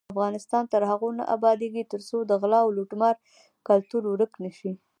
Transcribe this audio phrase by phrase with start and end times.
[0.13, 3.15] افغانستان تر هغو نه ابادیږي، ترڅو د غلا او لوټمار
[3.67, 4.71] کلتور ورک نشي.